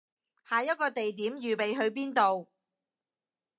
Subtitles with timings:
[0.49, 2.49] 下一個地點預備去邊度